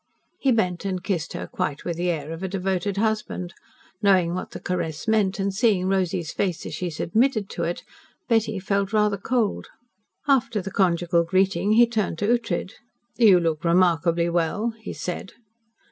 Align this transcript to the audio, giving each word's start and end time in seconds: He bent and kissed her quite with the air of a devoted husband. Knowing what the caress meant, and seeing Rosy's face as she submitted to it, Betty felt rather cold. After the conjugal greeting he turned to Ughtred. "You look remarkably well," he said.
He 0.39 0.51
bent 0.51 0.83
and 0.83 1.03
kissed 1.03 1.33
her 1.33 1.45
quite 1.45 1.85
with 1.85 1.95
the 1.95 2.09
air 2.09 2.31
of 2.31 2.41
a 2.41 2.47
devoted 2.47 2.97
husband. 2.97 3.53
Knowing 4.01 4.33
what 4.33 4.49
the 4.49 4.59
caress 4.59 5.07
meant, 5.07 5.37
and 5.39 5.53
seeing 5.53 5.87
Rosy's 5.87 6.31
face 6.31 6.65
as 6.65 6.73
she 6.73 6.89
submitted 6.89 7.51
to 7.51 7.65
it, 7.65 7.83
Betty 8.27 8.57
felt 8.57 8.93
rather 8.93 9.17
cold. 9.19 9.67
After 10.27 10.59
the 10.59 10.71
conjugal 10.71 11.23
greeting 11.23 11.73
he 11.73 11.85
turned 11.85 12.17
to 12.17 12.27
Ughtred. 12.33 12.73
"You 13.17 13.39
look 13.39 13.63
remarkably 13.63 14.27
well," 14.27 14.71
he 14.79 14.91
said. 14.93 15.33